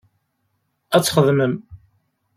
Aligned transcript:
Ad 0.95 1.01
txedmem. 1.03 1.53